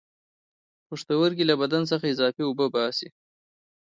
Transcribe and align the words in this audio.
پښتورګي 0.87 1.43
له 1.47 1.55
بدن 1.61 1.81
څخه 1.91 2.05
اضافي 2.09 2.41
اوبه 2.45 2.63
وباسي 2.67 3.07